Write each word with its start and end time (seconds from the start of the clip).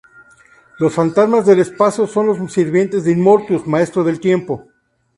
Los 0.79 0.95
Fantasmas 0.95 1.45
del 1.45 1.59
Espacio 1.59 2.07
son 2.07 2.25
los 2.25 2.51
sirvientes 2.51 3.03
de 3.03 3.11
Immortus: 3.11 3.67
Maestro 3.67 4.03
del 4.03 4.19
Tiempo. 4.19 4.67